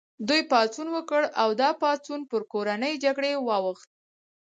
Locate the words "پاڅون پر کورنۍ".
1.81-2.93